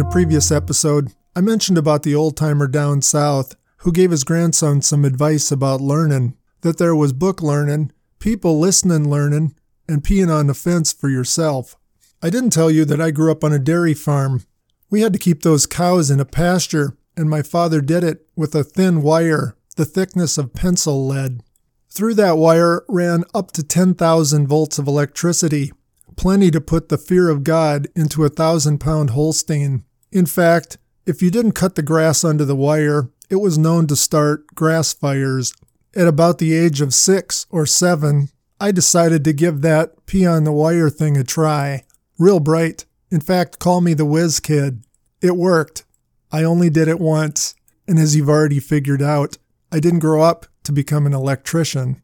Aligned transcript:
In 0.00 0.06
a 0.06 0.10
previous 0.10 0.50
episode, 0.50 1.12
I 1.36 1.42
mentioned 1.42 1.76
about 1.76 2.04
the 2.04 2.14
old 2.14 2.34
timer 2.34 2.66
down 2.66 3.02
south 3.02 3.54
who 3.80 3.92
gave 3.92 4.12
his 4.12 4.24
grandson 4.24 4.80
some 4.80 5.04
advice 5.04 5.52
about 5.52 5.82
learning, 5.82 6.38
that 6.62 6.78
there 6.78 6.96
was 6.96 7.12
book 7.12 7.42
learning, 7.42 7.92
people 8.18 8.58
listening 8.58 9.10
learning, 9.10 9.54
and 9.86 10.02
peeing 10.02 10.34
on 10.34 10.46
the 10.46 10.54
fence 10.54 10.90
for 10.90 11.10
yourself. 11.10 11.76
I 12.22 12.30
didn't 12.30 12.54
tell 12.54 12.70
you 12.70 12.86
that 12.86 12.98
I 12.98 13.10
grew 13.10 13.30
up 13.30 13.44
on 13.44 13.52
a 13.52 13.58
dairy 13.58 13.92
farm. 13.92 14.44
We 14.88 15.02
had 15.02 15.12
to 15.12 15.18
keep 15.18 15.42
those 15.42 15.66
cows 15.66 16.10
in 16.10 16.18
a 16.18 16.24
pasture, 16.24 16.96
and 17.14 17.28
my 17.28 17.42
father 17.42 17.82
did 17.82 18.02
it 18.02 18.26
with 18.34 18.54
a 18.54 18.64
thin 18.64 19.02
wire, 19.02 19.54
the 19.76 19.84
thickness 19.84 20.38
of 20.38 20.54
pencil 20.54 21.06
lead. 21.06 21.42
Through 21.90 22.14
that 22.14 22.38
wire 22.38 22.86
ran 22.88 23.24
up 23.34 23.52
to 23.52 23.62
10,000 23.62 24.46
volts 24.46 24.78
of 24.78 24.88
electricity, 24.88 25.72
plenty 26.16 26.50
to 26.52 26.60
put 26.62 26.88
the 26.88 26.96
fear 26.96 27.28
of 27.28 27.44
God 27.44 27.86
into 27.94 28.24
a 28.24 28.30
thousand 28.30 28.78
pound 28.78 29.10
Holstein. 29.10 29.84
In 30.12 30.26
fact, 30.26 30.78
if 31.06 31.22
you 31.22 31.30
didn't 31.30 31.52
cut 31.52 31.76
the 31.76 31.82
grass 31.82 32.24
under 32.24 32.44
the 32.44 32.56
wire, 32.56 33.10
it 33.28 33.36
was 33.36 33.56
known 33.56 33.86
to 33.86 33.96
start 33.96 34.54
grass 34.54 34.92
fires. 34.92 35.54
At 35.94 36.08
about 36.08 36.38
the 36.38 36.54
age 36.54 36.80
of 36.80 36.94
six 36.94 37.46
or 37.50 37.64
seven, 37.64 38.28
I 38.60 38.72
decided 38.72 39.24
to 39.24 39.32
give 39.32 39.60
that 39.62 40.06
pee 40.06 40.26
on 40.26 40.44
the 40.44 40.52
wire 40.52 40.90
thing 40.90 41.16
a 41.16 41.24
try. 41.24 41.84
Real 42.18 42.40
bright. 42.40 42.84
In 43.10 43.20
fact, 43.20 43.58
call 43.58 43.80
me 43.80 43.94
the 43.94 44.04
whiz 44.04 44.40
kid. 44.40 44.84
It 45.22 45.36
worked. 45.36 45.84
I 46.32 46.44
only 46.44 46.70
did 46.70 46.88
it 46.88 47.00
once, 47.00 47.54
and 47.86 47.98
as 47.98 48.14
you've 48.14 48.28
already 48.28 48.60
figured 48.60 49.02
out, 49.02 49.38
I 49.72 49.80
didn't 49.80 50.00
grow 50.00 50.22
up 50.22 50.46
to 50.64 50.72
become 50.72 51.06
an 51.06 51.14
electrician. 51.14 52.02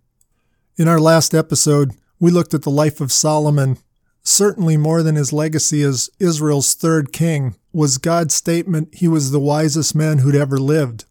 In 0.76 0.88
our 0.88 1.00
last 1.00 1.34
episode, 1.34 1.92
we 2.18 2.30
looked 2.30 2.54
at 2.54 2.62
the 2.62 2.70
life 2.70 3.00
of 3.00 3.12
Solomon. 3.12 3.78
Certainly 4.22 4.78
more 4.78 5.02
than 5.02 5.14
his 5.14 5.32
legacy 5.32 5.82
as 5.82 6.10
Israel's 6.18 6.74
third 6.74 7.12
king 7.12 7.54
was 7.76 7.98
God's 7.98 8.32
statement 8.32 8.88
he 8.94 9.06
was 9.06 9.30
the 9.30 9.38
wisest 9.38 9.94
man 9.94 10.18
who'd 10.18 10.34
ever 10.34 10.56
lived. 10.56 11.04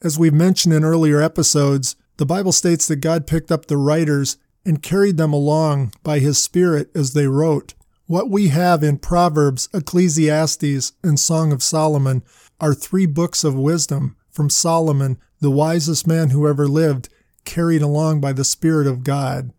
As 0.00 0.18
we've 0.18 0.32
mentioned 0.32 0.72
in 0.72 0.82
earlier 0.82 1.20
episodes, 1.20 1.94
the 2.16 2.24
Bible 2.24 2.52
states 2.52 2.88
that 2.88 2.96
God 2.96 3.26
picked 3.26 3.52
up 3.52 3.66
the 3.66 3.76
writers 3.76 4.38
and 4.64 4.82
carried 4.82 5.18
them 5.18 5.34
along 5.34 5.92
by 6.02 6.18
his 6.18 6.42
Spirit 6.42 6.90
as 6.94 7.12
they 7.12 7.26
wrote. 7.26 7.74
What 8.06 8.30
we 8.30 8.48
have 8.48 8.82
in 8.82 8.96
Proverbs, 8.96 9.68
Ecclesiastes, 9.74 10.92
and 11.02 11.20
Song 11.20 11.52
of 11.52 11.62
Solomon 11.62 12.22
are 12.62 12.72
three 12.72 13.04
books 13.04 13.44
of 13.44 13.54
wisdom 13.54 14.16
from 14.30 14.48
Solomon, 14.48 15.18
the 15.40 15.50
wisest 15.50 16.06
man 16.06 16.30
who 16.30 16.48
ever 16.48 16.66
lived, 16.66 17.10
carried 17.44 17.82
along 17.82 18.22
by 18.22 18.32
the 18.32 18.42
Spirit 18.42 18.86
of 18.86 19.04
God. 19.04 19.52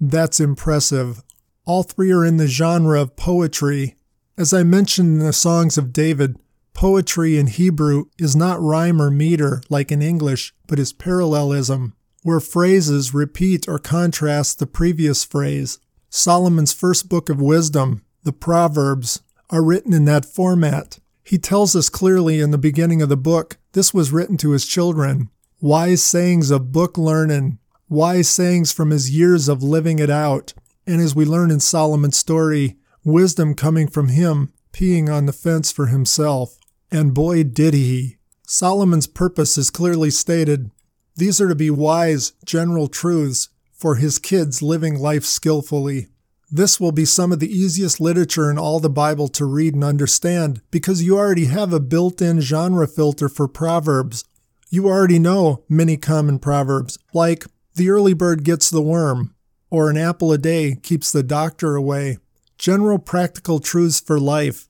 That's 0.00 0.38
impressive. 0.38 1.24
All 1.64 1.82
three 1.82 2.12
are 2.12 2.24
in 2.24 2.36
the 2.36 2.46
genre 2.46 3.00
of 3.02 3.16
poetry. 3.16 3.96
As 4.36 4.52
I 4.52 4.64
mentioned 4.64 5.20
in 5.20 5.24
the 5.24 5.32
Songs 5.32 5.78
of 5.78 5.92
David, 5.92 6.36
poetry 6.72 7.38
in 7.38 7.46
Hebrew 7.46 8.06
is 8.18 8.34
not 8.34 8.60
rhyme 8.60 9.00
or 9.00 9.08
meter 9.08 9.62
like 9.68 9.92
in 9.92 10.02
English, 10.02 10.52
but 10.66 10.80
is 10.80 10.92
parallelism, 10.92 11.94
where 12.24 12.40
phrases 12.40 13.14
repeat 13.14 13.68
or 13.68 13.78
contrast 13.78 14.58
the 14.58 14.66
previous 14.66 15.24
phrase. 15.24 15.78
Solomon's 16.10 16.72
first 16.72 17.08
book 17.08 17.28
of 17.28 17.40
wisdom, 17.40 18.02
the 18.24 18.32
Proverbs, 18.32 19.22
are 19.50 19.62
written 19.62 19.92
in 19.92 20.04
that 20.06 20.24
format. 20.24 20.98
He 21.22 21.38
tells 21.38 21.76
us 21.76 21.88
clearly 21.88 22.40
in 22.40 22.50
the 22.50 22.58
beginning 22.58 23.02
of 23.02 23.08
the 23.08 23.16
book 23.16 23.58
this 23.70 23.94
was 23.94 24.10
written 24.10 24.36
to 24.38 24.50
his 24.50 24.66
children. 24.66 25.30
Wise 25.60 26.02
sayings 26.02 26.50
of 26.50 26.72
book 26.72 26.98
learning, 26.98 27.60
wise 27.88 28.28
sayings 28.28 28.72
from 28.72 28.90
his 28.90 29.14
years 29.16 29.48
of 29.48 29.62
living 29.62 30.00
it 30.00 30.10
out. 30.10 30.54
And 30.88 31.00
as 31.00 31.14
we 31.14 31.24
learn 31.24 31.52
in 31.52 31.60
Solomon's 31.60 32.16
story, 32.16 32.78
wisdom 33.04 33.54
coming 33.54 33.88
from 33.88 34.08
him 34.08 34.52
peeing 34.72 35.08
on 35.08 35.26
the 35.26 35.32
fence 35.32 35.70
for 35.70 35.86
himself. 35.86 36.58
And 36.90 37.14
boy, 37.14 37.44
did 37.44 37.74
he. 37.74 38.16
Solomon's 38.46 39.06
purpose 39.06 39.56
is 39.56 39.70
clearly 39.70 40.10
stated. 40.10 40.70
These 41.16 41.40
are 41.40 41.48
to 41.48 41.54
be 41.54 41.70
wise, 41.70 42.32
general 42.44 42.88
truths 42.88 43.48
for 43.72 43.96
his 43.96 44.18
kids 44.18 44.62
living 44.62 44.98
life 44.98 45.24
skillfully. 45.24 46.08
This 46.50 46.78
will 46.78 46.92
be 46.92 47.04
some 47.04 47.32
of 47.32 47.40
the 47.40 47.50
easiest 47.50 48.00
literature 48.00 48.50
in 48.50 48.58
all 48.58 48.80
the 48.80 48.90
Bible 48.90 49.28
to 49.28 49.44
read 49.44 49.74
and 49.74 49.82
understand 49.82 50.60
because 50.70 51.02
you 51.02 51.16
already 51.16 51.46
have 51.46 51.72
a 51.72 51.80
built 51.80 52.20
in 52.20 52.40
genre 52.40 52.86
filter 52.86 53.28
for 53.28 53.48
Proverbs. 53.48 54.24
You 54.70 54.86
already 54.86 55.18
know 55.18 55.64
many 55.68 55.96
common 55.96 56.38
proverbs, 56.38 56.98
like, 57.12 57.44
the 57.76 57.90
early 57.90 58.14
bird 58.14 58.44
gets 58.44 58.70
the 58.70 58.82
worm, 58.82 59.34
or 59.70 59.90
an 59.90 59.96
apple 59.96 60.32
a 60.32 60.38
day 60.38 60.76
keeps 60.80 61.10
the 61.10 61.22
doctor 61.22 61.74
away. 61.74 62.18
General 62.64 62.98
practical 62.98 63.60
truths 63.60 64.00
for 64.00 64.18
life. 64.18 64.68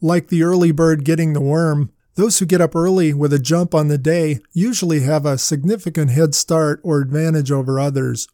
Like 0.00 0.28
the 0.28 0.42
early 0.42 0.72
bird 0.72 1.04
getting 1.04 1.34
the 1.34 1.42
worm, 1.42 1.90
those 2.14 2.38
who 2.38 2.46
get 2.46 2.62
up 2.62 2.74
early 2.74 3.12
with 3.12 3.34
a 3.34 3.38
jump 3.38 3.74
on 3.74 3.88
the 3.88 3.98
day 3.98 4.40
usually 4.54 5.00
have 5.00 5.26
a 5.26 5.36
significant 5.36 6.10
head 6.10 6.34
start 6.34 6.80
or 6.82 7.02
advantage 7.02 7.52
over 7.52 7.78
others. 7.78 8.28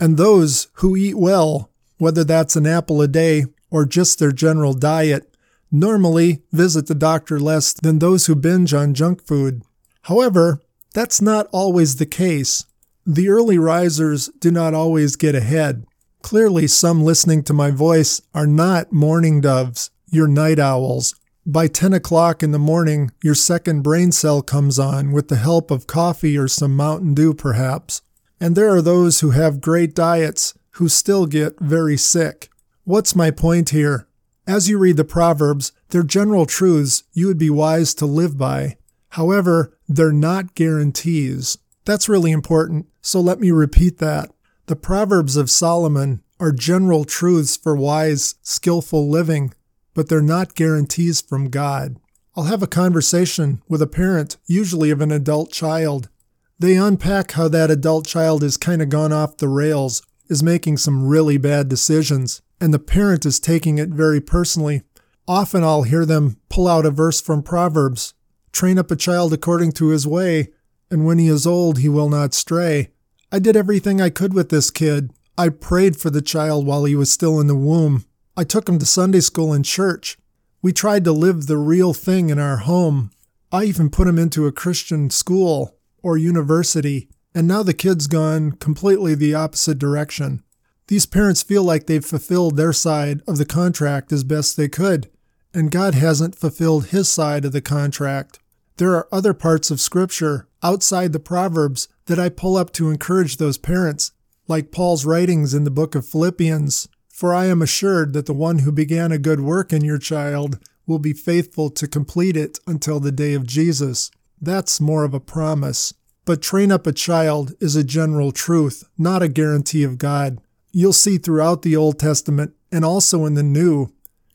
And 0.00 0.16
those 0.16 0.66
who 0.74 0.96
eat 0.96 1.16
well 1.16 1.70
whether 1.98 2.24
that's 2.24 2.56
an 2.56 2.66
apple 2.66 3.02
a 3.02 3.08
day 3.08 3.44
or 3.70 3.84
just 3.84 4.18
their 4.18 4.32
general 4.32 4.72
diet, 4.72 5.36
normally 5.70 6.42
visit 6.52 6.86
the 6.86 6.94
doctor 6.94 7.38
less 7.38 7.74
than 7.74 7.98
those 7.98 8.26
who 8.26 8.34
binge 8.34 8.72
on 8.72 8.94
junk 8.94 9.26
food. 9.26 9.62
However, 10.02 10.60
that's 10.94 11.20
not 11.20 11.46
always 11.52 11.96
the 11.96 12.06
case. 12.06 12.64
The 13.04 13.28
early 13.28 13.58
risers 13.58 14.28
do 14.38 14.50
not 14.50 14.74
always 14.74 15.16
get 15.16 15.34
ahead. 15.34 15.86
Clearly, 16.28 16.66
some 16.66 17.02
listening 17.02 17.42
to 17.44 17.54
my 17.54 17.70
voice 17.70 18.20
are 18.34 18.46
not 18.46 18.92
morning 18.92 19.40
doves, 19.40 19.90
you're 20.10 20.28
night 20.28 20.58
owls. 20.58 21.14
By 21.46 21.68
10 21.68 21.94
o'clock 21.94 22.42
in 22.42 22.52
the 22.52 22.58
morning, 22.58 23.12
your 23.24 23.34
second 23.34 23.80
brain 23.80 24.12
cell 24.12 24.42
comes 24.42 24.78
on 24.78 25.12
with 25.12 25.28
the 25.28 25.36
help 25.36 25.70
of 25.70 25.86
coffee 25.86 26.36
or 26.36 26.46
some 26.46 26.76
Mountain 26.76 27.14
Dew, 27.14 27.32
perhaps. 27.32 28.02
And 28.38 28.54
there 28.54 28.68
are 28.68 28.82
those 28.82 29.20
who 29.20 29.30
have 29.30 29.62
great 29.62 29.94
diets 29.94 30.52
who 30.72 30.90
still 30.90 31.24
get 31.24 31.58
very 31.60 31.96
sick. 31.96 32.50
What's 32.84 33.16
my 33.16 33.30
point 33.30 33.70
here? 33.70 34.06
As 34.46 34.68
you 34.68 34.76
read 34.76 34.98
the 34.98 35.04
Proverbs, 35.06 35.72
they're 35.88 36.02
general 36.02 36.44
truths 36.44 37.04
you 37.14 37.26
would 37.28 37.38
be 37.38 37.48
wise 37.48 37.94
to 37.94 38.04
live 38.04 38.36
by. 38.36 38.76
However, 39.12 39.78
they're 39.88 40.12
not 40.12 40.54
guarantees. 40.54 41.56
That's 41.86 42.06
really 42.06 42.32
important, 42.32 42.84
so 43.00 43.18
let 43.18 43.40
me 43.40 43.50
repeat 43.50 43.96
that. 43.96 44.30
The 44.68 44.76
Proverbs 44.76 45.38
of 45.38 45.48
Solomon 45.48 46.22
are 46.38 46.52
general 46.52 47.06
truths 47.06 47.56
for 47.56 47.74
wise, 47.74 48.34
skillful 48.42 49.08
living, 49.08 49.54
but 49.94 50.10
they're 50.10 50.20
not 50.20 50.54
guarantees 50.54 51.22
from 51.22 51.48
God. 51.48 51.96
I'll 52.36 52.44
have 52.44 52.62
a 52.62 52.66
conversation 52.66 53.62
with 53.66 53.80
a 53.80 53.86
parent, 53.86 54.36
usually 54.46 54.90
of 54.90 55.00
an 55.00 55.10
adult 55.10 55.52
child. 55.52 56.10
They 56.58 56.76
unpack 56.76 57.32
how 57.32 57.48
that 57.48 57.70
adult 57.70 58.06
child 58.06 58.42
has 58.42 58.58
kind 58.58 58.82
of 58.82 58.90
gone 58.90 59.10
off 59.10 59.38
the 59.38 59.48
rails 59.48 60.02
is 60.28 60.42
making 60.42 60.76
some 60.76 61.08
really 61.08 61.38
bad 61.38 61.70
decisions, 61.70 62.42
and 62.60 62.74
the 62.74 62.78
parent 62.78 63.24
is 63.24 63.40
taking 63.40 63.78
it 63.78 63.88
very 63.88 64.20
personally. 64.20 64.82
Often 65.26 65.64
I'll 65.64 65.84
hear 65.84 66.04
them 66.04 66.36
pull 66.50 66.68
out 66.68 66.84
a 66.84 66.90
verse 66.90 67.22
from 67.22 67.42
Proverbs 67.42 68.12
train 68.52 68.78
up 68.78 68.90
a 68.90 68.96
child 68.96 69.32
according 69.32 69.72
to 69.72 69.88
his 69.88 70.06
way, 70.06 70.48
and 70.90 71.06
when 71.06 71.18
he 71.18 71.28
is 71.28 71.46
old, 71.46 71.78
he 71.78 71.88
will 71.88 72.10
not 72.10 72.34
stray. 72.34 72.90
I 73.30 73.38
did 73.38 73.56
everything 73.56 74.00
I 74.00 74.08
could 74.08 74.32
with 74.32 74.48
this 74.48 74.70
kid. 74.70 75.12
I 75.36 75.50
prayed 75.50 75.96
for 75.96 76.08
the 76.08 76.22
child 76.22 76.66
while 76.66 76.84
he 76.84 76.96
was 76.96 77.12
still 77.12 77.40
in 77.40 77.46
the 77.46 77.54
womb. 77.54 78.04
I 78.36 78.44
took 78.44 78.68
him 78.68 78.78
to 78.78 78.86
Sunday 78.86 79.20
school 79.20 79.52
and 79.52 79.64
church. 79.64 80.16
We 80.62 80.72
tried 80.72 81.04
to 81.04 81.12
live 81.12 81.46
the 81.46 81.58
real 81.58 81.92
thing 81.92 82.30
in 82.30 82.38
our 82.38 82.58
home. 82.58 83.10
I 83.52 83.64
even 83.64 83.90
put 83.90 84.08
him 84.08 84.18
into 84.18 84.46
a 84.46 84.52
Christian 84.52 85.10
school 85.10 85.76
or 86.02 86.16
university. 86.16 87.08
And 87.34 87.46
now 87.46 87.62
the 87.62 87.74
kid's 87.74 88.06
gone 88.06 88.52
completely 88.52 89.14
the 89.14 89.34
opposite 89.34 89.78
direction. 89.78 90.42
These 90.88 91.06
parents 91.06 91.42
feel 91.42 91.62
like 91.62 91.86
they've 91.86 92.04
fulfilled 92.04 92.56
their 92.56 92.72
side 92.72 93.20
of 93.28 93.36
the 93.36 93.44
contract 93.44 94.10
as 94.10 94.24
best 94.24 94.56
they 94.56 94.68
could, 94.68 95.10
and 95.52 95.70
God 95.70 95.94
hasn't 95.94 96.34
fulfilled 96.34 96.86
his 96.86 97.08
side 97.08 97.44
of 97.44 97.52
the 97.52 97.60
contract. 97.60 98.38
There 98.78 98.94
are 98.94 99.08
other 99.12 99.34
parts 99.34 99.70
of 99.70 99.80
Scripture 99.80 100.48
outside 100.62 101.12
the 101.12 101.20
Proverbs 101.20 101.88
that 102.08 102.18
I 102.18 102.28
pull 102.28 102.56
up 102.56 102.72
to 102.72 102.90
encourage 102.90 103.36
those 103.36 103.56
parents, 103.56 104.12
like 104.48 104.72
Paul's 104.72 105.06
writings 105.06 105.54
in 105.54 105.64
the 105.64 105.70
book 105.70 105.94
of 105.94 106.06
Philippians. 106.06 106.88
For 107.08 107.34
I 107.34 107.46
am 107.46 107.62
assured 107.62 108.12
that 108.12 108.26
the 108.26 108.32
one 108.32 108.60
who 108.60 108.72
began 108.72 109.12
a 109.12 109.18
good 109.18 109.40
work 109.40 109.72
in 109.72 109.84
your 109.84 109.98
child 109.98 110.58
will 110.86 110.98
be 110.98 111.12
faithful 111.12 111.68
to 111.70 111.86
complete 111.86 112.36
it 112.36 112.58
until 112.66 113.00
the 113.00 113.12
day 113.12 113.34
of 113.34 113.46
Jesus. 113.46 114.10
That's 114.40 114.80
more 114.80 115.04
of 115.04 115.14
a 115.14 115.20
promise. 115.20 115.92
But 116.24 116.42
train 116.42 116.70
up 116.70 116.86
a 116.86 116.92
child 116.92 117.54
is 117.60 117.74
a 117.74 117.84
general 117.84 118.32
truth, 118.32 118.84
not 118.96 119.22
a 119.22 119.28
guarantee 119.28 119.82
of 119.82 119.98
God. 119.98 120.40
You'll 120.72 120.92
see 120.92 121.18
throughout 121.18 121.62
the 121.62 121.76
Old 121.76 121.98
Testament 121.98 122.54
and 122.70 122.84
also 122.84 123.24
in 123.24 123.34
the 123.34 123.42
New, 123.42 123.88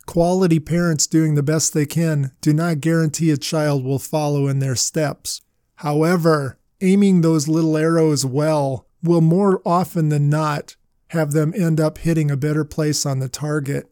quality 0.05 0.59
parents 0.59 1.07
doing 1.07 1.35
the 1.35 1.43
best 1.43 1.73
they 1.73 1.85
can 1.85 2.31
do 2.41 2.53
not 2.53 2.81
guarantee 2.81 3.31
a 3.31 3.37
child 3.37 3.85
will 3.85 3.99
follow 3.99 4.47
in 4.47 4.59
their 4.59 4.75
steps. 4.75 5.41
However, 5.75 6.57
aiming 6.83 7.21
those 7.21 7.47
little 7.47 7.77
arrows 7.77 8.25
well 8.25 8.87
will 9.01 9.21
more 9.21 9.61
often 9.65 10.09
than 10.09 10.29
not 10.29 10.75
have 11.07 11.31
them 11.31 11.53
end 11.55 11.79
up 11.79 11.99
hitting 11.99 12.29
a 12.29 12.37
better 12.37 12.65
place 12.65 13.05
on 13.05 13.19
the 13.19 13.29
target. 13.29 13.89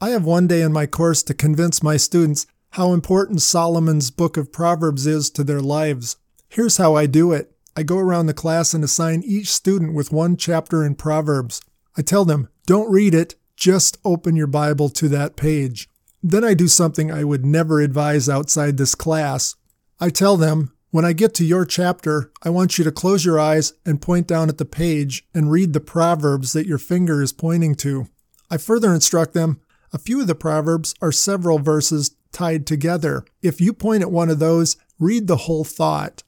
I 0.00 0.10
have 0.10 0.24
one 0.24 0.46
day 0.46 0.62
in 0.62 0.72
my 0.72 0.86
course 0.86 1.22
to 1.24 1.34
convince 1.34 1.82
my 1.82 1.96
students 1.96 2.46
how 2.70 2.92
important 2.92 3.42
Solomon's 3.42 4.10
book 4.10 4.36
of 4.36 4.52
Proverbs 4.52 5.06
is 5.06 5.30
to 5.30 5.44
their 5.44 5.60
lives. 5.60 6.16
Here's 6.48 6.76
how 6.76 6.94
I 6.94 7.06
do 7.06 7.32
it 7.32 7.52
I 7.76 7.82
go 7.82 7.98
around 7.98 8.26
the 8.26 8.34
class 8.34 8.74
and 8.74 8.84
assign 8.84 9.22
each 9.24 9.50
student 9.50 9.94
with 9.94 10.12
one 10.12 10.36
chapter 10.36 10.84
in 10.84 10.94
Proverbs. 10.94 11.60
I 11.96 12.02
tell 12.02 12.24
them, 12.24 12.48
don't 12.66 12.90
read 12.90 13.14
it, 13.14 13.34
just 13.56 13.98
open 14.04 14.36
your 14.36 14.46
Bible 14.46 14.88
to 14.90 15.08
that 15.08 15.36
page. 15.36 15.88
Then 16.22 16.44
I 16.44 16.54
do 16.54 16.68
something 16.68 17.10
I 17.10 17.24
would 17.24 17.44
never 17.44 17.80
advise 17.80 18.28
outside 18.28 18.76
this 18.76 18.94
class. 18.94 19.54
I 19.98 20.10
tell 20.10 20.36
them, 20.36 20.72
when 20.90 21.04
I 21.04 21.12
get 21.12 21.34
to 21.34 21.44
your 21.44 21.64
chapter, 21.64 22.32
I 22.42 22.50
want 22.50 22.78
you 22.78 22.84
to 22.84 22.92
close 22.92 23.24
your 23.24 23.38
eyes 23.38 23.72
and 23.84 24.02
point 24.02 24.26
down 24.26 24.48
at 24.48 24.58
the 24.58 24.64
page 24.64 25.26
and 25.34 25.50
read 25.50 25.72
the 25.72 25.80
Proverbs 25.80 26.52
that 26.52 26.66
your 26.66 26.78
finger 26.78 27.22
is 27.22 27.32
pointing 27.32 27.74
to. 27.76 28.08
I 28.50 28.56
further 28.56 28.92
instruct 28.92 29.32
them 29.32 29.60
a 29.92 29.98
few 29.98 30.20
of 30.20 30.26
the 30.26 30.34
Proverbs 30.34 30.94
are 31.02 31.12
several 31.12 31.58
verses 31.58 32.14
tied 32.32 32.66
together. 32.66 33.24
If 33.42 33.60
you 33.60 33.72
point 33.72 34.02
at 34.02 34.10
one 34.10 34.30
of 34.30 34.38
those, 34.38 34.76
read 34.98 35.26
the 35.26 35.36
whole 35.36 35.64
thought. 35.64 36.22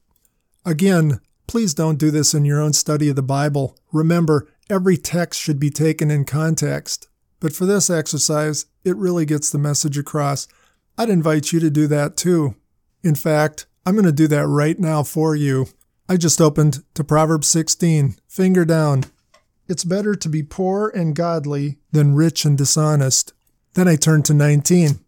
Again, 0.65 1.21
please 1.47 1.75
don't 1.75 1.99
do 1.99 2.11
this 2.11 2.35
in 2.35 2.45
your 2.45 2.61
own 2.61 2.73
study 2.73 3.09
of 3.09 3.17
the 3.17 3.23
Bible. 3.23 3.79
Remember, 3.93 4.49
every 4.69 4.97
text 4.97 5.41
should 5.41 5.61
be 5.61 5.71
taken 5.71 6.11
in 6.11 6.25
context. 6.25 7.09
But 7.39 7.53
for 7.53 7.67
this 7.67 7.89
exercise, 7.89 8.67
it 8.85 8.97
really 8.97 9.25
gets 9.25 9.51
the 9.51 9.59
message 9.59 9.99
across. 9.99 10.49
I'd 10.99 11.11
invite 11.11 11.53
you 11.53 11.61
to 11.61 11.71
do 11.71 11.87
that 11.89 12.17
too. 12.17 12.57
In 13.05 13.15
fact, 13.15 13.67
I'm 13.85 13.95
going 13.95 14.05
to 14.05 14.13
do 14.13 14.29
that 14.29 14.47
right 14.47 14.79
now 14.79 15.03
for 15.03 15.35
you. 15.35 15.67
I 16.09 16.17
just 16.17 16.41
opened 16.41 16.85
to 16.95 17.03
Proverbs 17.03 17.49
16, 17.49 18.17
finger 18.29 18.65
down. 18.65 19.05
It's 19.67 19.85
better 19.85 20.15
to 20.15 20.29
be 20.29 20.43
poor 20.43 20.89
and 20.89 21.17
godly 21.17 21.79
than 21.91 22.15
rich 22.15 22.45
and 22.45 22.57
dishonest. 22.57 23.33
Then 23.75 23.89
I 23.89 23.97
turned 23.97 24.25
to 24.27 24.35
19. 24.35 25.01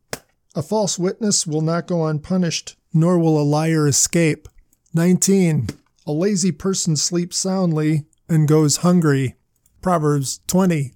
A 0.56 0.62
false 0.62 0.99
witness 0.99 1.47
will 1.47 1.61
not 1.61 1.87
go 1.87 2.06
unpunished, 2.06 2.76
nor 2.93 3.19
will 3.19 3.41
a 3.41 3.44
liar 3.44 3.87
escape. 3.87 4.49
19. 4.93 5.69
A 6.06 6.12
lazy 6.12 6.53
person 6.53 6.97
sleeps 6.97 7.37
soundly 7.37 8.06
and 8.29 8.49
goes 8.49 8.79
hungry. 8.79 9.37
Proverbs 9.82 10.41
20. 10.47 10.93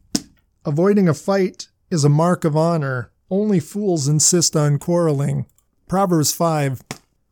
Avoiding 0.64 1.08
a 1.08 1.14
fight 1.14 1.68
is 1.90 2.04
a 2.04 2.08
mark 2.08 2.44
of 2.44 2.56
honor. 2.56 3.12
Only 3.30 3.60
fools 3.60 4.08
insist 4.08 4.56
on 4.56 4.78
quarreling. 4.78 5.46
Proverbs 5.88 6.32
5. 6.32 6.82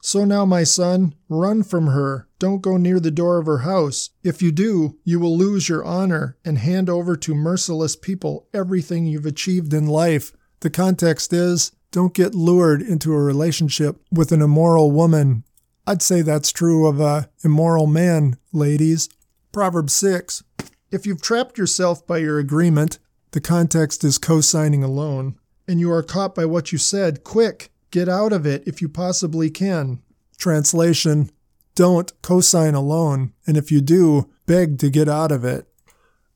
So 0.06 0.24
now, 0.24 0.44
my 0.44 0.62
son, 0.62 1.16
run 1.28 1.64
from 1.64 1.88
her. 1.88 2.28
Don't 2.38 2.60
go 2.60 2.76
near 2.76 3.00
the 3.00 3.10
door 3.10 3.38
of 3.38 3.46
her 3.46 3.58
house. 3.58 4.10
If 4.22 4.40
you 4.40 4.52
do, 4.52 4.96
you 5.02 5.18
will 5.18 5.36
lose 5.36 5.68
your 5.68 5.84
honor 5.84 6.36
and 6.44 6.58
hand 6.58 6.88
over 6.88 7.16
to 7.16 7.34
merciless 7.34 7.96
people 7.96 8.46
everything 8.54 9.06
you've 9.06 9.26
achieved 9.26 9.74
in 9.74 9.88
life. 9.88 10.32
The 10.60 10.70
context 10.70 11.32
is 11.32 11.72
don't 11.90 12.14
get 12.14 12.36
lured 12.36 12.82
into 12.82 13.12
a 13.12 13.20
relationship 13.20 14.00
with 14.12 14.30
an 14.30 14.42
immoral 14.42 14.92
woman. 14.92 15.42
I'd 15.88 16.02
say 16.02 16.22
that's 16.22 16.52
true 16.52 16.86
of 16.86 17.00
a 17.00 17.28
immoral 17.42 17.88
man, 17.88 18.36
ladies. 18.52 19.08
Proverbs 19.50 19.92
6. 19.96 20.44
If 20.92 21.04
you've 21.04 21.20
trapped 21.20 21.58
yourself 21.58 22.06
by 22.06 22.18
your 22.18 22.38
agreement, 22.38 23.00
the 23.32 23.40
context 23.40 24.04
is 24.04 24.18
co 24.18 24.40
signing 24.40 24.84
a 24.84 24.88
loan, 24.88 25.36
and 25.66 25.80
you 25.80 25.90
are 25.90 26.04
caught 26.04 26.36
by 26.36 26.44
what 26.44 26.70
you 26.70 26.78
said, 26.78 27.24
quick, 27.24 27.72
get 27.96 28.08
out 28.10 28.32
of 28.32 28.44
it 28.44 28.62
if 28.66 28.82
you 28.82 28.90
possibly 28.90 29.48
can. 29.48 30.02
Translation 30.36 31.30
Don't 31.74 32.12
co 32.20 32.42
sign 32.42 32.74
a 32.74 32.80
loan, 32.82 33.32
and 33.46 33.56
if 33.56 33.72
you 33.72 33.80
do, 33.80 34.28
beg 34.44 34.78
to 34.80 34.90
get 34.90 35.08
out 35.08 35.32
of 35.32 35.46
it. 35.46 35.66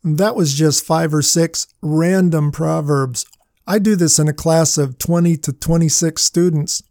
That 0.03 0.35
was 0.35 0.55
just 0.55 0.87
five 0.87 1.13
or 1.13 1.21
six 1.21 1.67
random 1.83 2.51
proverbs 2.51 3.27
I 3.67 3.79
do 3.79 3.95
this 3.95 4.19
in 4.19 4.27
a 4.27 4.33
class 4.33 4.79
of 4.79 4.99
20 4.99 5.37
to 5.37 5.53
26 5.53 6.25
students. 6.25 6.83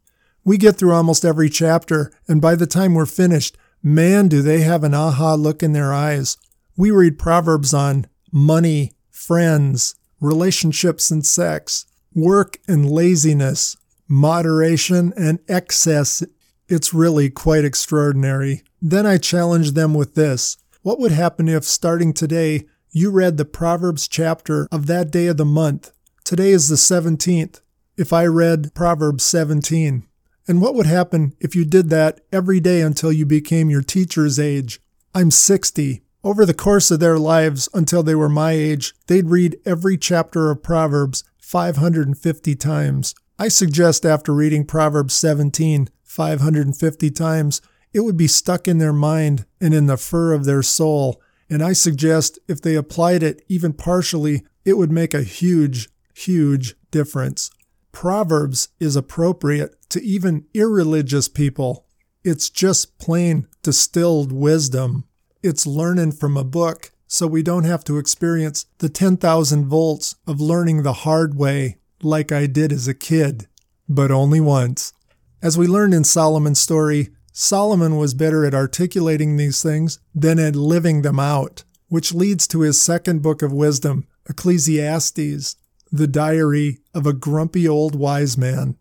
We 0.46 0.58
get 0.58 0.78
through 0.78 0.94
almost 0.94 1.26
every 1.26 1.50
chapter, 1.50 2.14
and 2.26 2.40
by 2.40 2.56
the 2.56 2.68
time 2.68 2.94
we're 2.94 3.06
finished, 3.06 3.58
man, 3.84 4.30
do 4.30 4.42
they 4.42 4.62
have 4.62 4.86
an 4.86 4.94
aha 4.94 5.34
look 5.34 5.62
in 5.62 5.74
their 5.74 5.92
eyes. 5.92 6.38
We 6.78 6.92
read 6.92 7.20
Proverbs 7.20 7.74
on 7.74 8.06
money, 8.32 8.94
friends, 9.12 9.96
relationships 10.22 11.12
and 11.12 11.26
sex, 11.26 11.86
work 12.16 12.60
and 12.66 12.90
laziness, 12.90 13.76
moderation 14.10 15.14
and 15.16 15.40
excess. 15.48 16.24
It's 16.68 16.94
really 16.94 17.30
quite 17.30 17.64
extraordinary. 17.64 18.64
Then 18.82 19.06
I 19.06 19.18
challenge 19.18 19.72
them 19.72 19.94
with 19.94 20.16
this 20.16 20.58
What 20.82 21.00
would 21.00 21.14
happen 21.14 21.48
if, 21.48 21.64
starting 21.64 22.12
today, 22.12 22.66
you 22.92 23.12
read 23.12 23.38
the 23.38 23.46
Proverbs 23.46 24.08
chapter 24.08 24.68
of 24.72 24.88
that 24.88 25.12
day 25.12 25.28
of 25.28 25.38
the 25.38 25.46
month 25.46 25.92
Today 26.30 26.52
is 26.52 26.70
the 26.70 26.76
17th. 26.76 27.62
If 27.98 28.14
I 28.14 28.28
read 28.28 28.76
Proverbs 28.76 29.24
17, 29.24 30.06
and 30.48 30.62
what 30.62 30.76
would 30.76 30.86
happen 30.86 31.34
if 31.40 31.56
you 31.56 31.66
did 31.66 31.90
that 31.90 32.22
every 32.32 32.60
day 32.60 32.82
until 32.82 33.12
you 33.12 33.26
became 33.26 33.72
your 33.72 33.82
teacher's 33.82 34.38
age? 34.38 34.80
I'm 35.16 35.32
60. 35.32 36.04
Over 36.24 36.46
the 36.46 36.54
course 36.54 36.92
of 36.92 37.00
their 37.00 37.18
lives 37.18 37.68
until 37.74 38.04
they 38.04 38.14
were 38.14 38.30
my 38.30 38.52
age, 38.52 38.94
they'd 39.08 39.26
read 39.26 39.58
every 39.66 39.98
chapter 39.98 40.52
of 40.52 40.62
Proverbs 40.62 41.24
550 41.42 42.56
times. 42.56 43.16
I 43.42 43.48
suggest 43.48 44.06
after 44.06 44.34
reading 44.34 44.66
Proverbs 44.66 45.14
17 45.14 45.88
550 46.04 47.12
times, 47.12 47.62
it 47.94 48.02
would 48.02 48.18
be 48.18 48.28
stuck 48.28 48.68
in 48.68 48.80
their 48.80 48.92
mind 48.92 49.46
and 49.62 49.74
in 49.74 49.86
the 49.86 49.96
fur 49.96 50.34
of 50.34 50.44
their 50.44 50.62
soul. 50.62 51.22
And 51.50 51.64
I 51.64 51.72
suggest 51.72 52.38
if 52.50 52.62
they 52.62 52.76
applied 52.76 53.24
it 53.24 53.42
even 53.48 53.72
partially, 53.72 54.44
it 54.66 54.74
would 54.74 54.92
make 54.92 55.14
a 55.14 55.24
huge 55.24 55.88
huge 56.14 56.76
difference. 56.92 57.50
Proverbs 57.94 58.70
is 58.78 58.98
appropriate 58.98 59.74
to 59.90 60.04
even 60.04 60.46
irreligious 60.54 61.30
people. 61.30 61.86
It's 62.26 62.50
just 62.50 63.00
plain 63.00 63.48
distilled 63.64 64.34
wisdom. 64.34 65.06
It's 65.42 65.66
learning 65.66 66.12
from 66.12 66.36
a 66.36 66.44
book, 66.44 66.92
so 67.08 67.26
we 67.26 67.42
don't 67.42 67.64
have 67.64 67.86
to 67.86 67.98
experience 67.98 68.66
the 68.80 68.90
10,000 68.90 69.66
volts 69.66 70.16
of 70.28 70.42
learning 70.42 70.84
the 70.84 70.92
hard 70.92 71.36
way 71.38 71.78
like 72.04 72.32
I 72.32 72.48
did 72.48 72.72
as 72.72 72.88
a 72.88 72.94
kid, 72.94 73.48
but 73.88 74.12
only 74.12 74.40
once. 74.40 74.94
As 75.42 75.58
we 75.58 75.68
learned 75.68 75.94
in 75.94 76.04
Solomon's 76.04 76.60
story, 76.60 77.10
Solomon 77.32 77.98
was 77.98 78.14
better 78.14 78.46
at 78.46 78.54
articulating 78.54 79.38
these 79.38 79.64
things 79.64 80.00
than 80.14 80.40
at 80.40 80.56
living 80.56 81.02
them 81.02 81.20
out, 81.20 81.64
which 81.88 82.14
leads 82.14 82.48
to 82.48 82.62
his 82.62 82.82
second 82.82 83.22
book 83.22 83.42
of 83.42 83.54
wisdom, 83.54 84.06
Ecclesiastes 84.30 85.56
the 85.92 86.08
diary 86.08 86.80
of 86.94 87.06
a 87.06 87.14
grumpy 87.14 87.68
old 87.68 87.96
wise 87.96 88.38
man, 88.38 88.78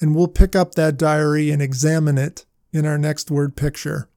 and 0.00 0.14
we'll 0.14 0.28
pick 0.28 0.56
up 0.56 0.74
that 0.74 0.96
diary 0.96 1.50
and 1.50 1.60
examine 1.60 2.18
it 2.18 2.46
in 2.72 2.86
our 2.86 2.98
next 2.98 3.30
word 3.30 3.56
picture. 3.56 4.08